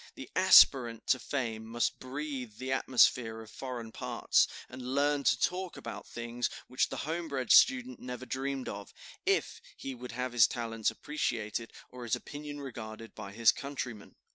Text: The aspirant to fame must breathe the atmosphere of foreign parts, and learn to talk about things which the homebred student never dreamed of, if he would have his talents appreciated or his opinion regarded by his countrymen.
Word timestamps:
The 0.15 0.31
aspirant 0.35 1.05
to 1.09 1.19
fame 1.19 1.63
must 1.63 1.99
breathe 1.99 2.57
the 2.57 2.71
atmosphere 2.71 3.39
of 3.41 3.51
foreign 3.51 3.91
parts, 3.91 4.47
and 4.67 4.81
learn 4.95 5.23
to 5.25 5.39
talk 5.39 5.77
about 5.77 6.07
things 6.07 6.49
which 6.65 6.89
the 6.89 6.97
homebred 7.05 7.51
student 7.51 7.99
never 7.99 8.25
dreamed 8.25 8.67
of, 8.67 8.95
if 9.27 9.61
he 9.77 9.93
would 9.93 10.13
have 10.13 10.33
his 10.33 10.47
talents 10.47 10.89
appreciated 10.89 11.71
or 11.91 12.01
his 12.01 12.15
opinion 12.15 12.59
regarded 12.61 13.13
by 13.13 13.31
his 13.31 13.51
countrymen. 13.51 14.15